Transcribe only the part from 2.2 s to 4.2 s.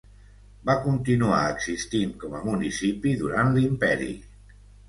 com a municipi durant l'imperi.